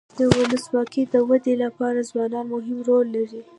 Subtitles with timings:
[0.17, 3.41] د ولسواکۍ د ودي لپاره ځوانان مهم رول لري.